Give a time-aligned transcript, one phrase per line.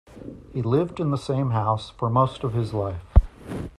[0.51, 3.05] He lived in the same house for most of his life.